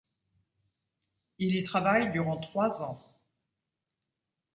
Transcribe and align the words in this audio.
Il 1.37 1.55
y 1.55 1.61
travaille 1.61 2.11
durant 2.11 2.37
trois 2.39 2.81
ans. 2.81 2.99